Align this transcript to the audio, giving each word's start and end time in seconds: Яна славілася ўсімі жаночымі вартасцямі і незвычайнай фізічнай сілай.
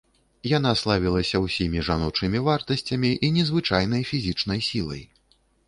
Яна 0.51 0.69
славілася 0.79 1.41
ўсімі 1.43 1.83
жаночымі 1.91 2.41
вартасцямі 2.49 3.13
і 3.29 3.31
незвычайнай 3.37 4.01
фізічнай 4.15 4.59
сілай. 4.73 5.09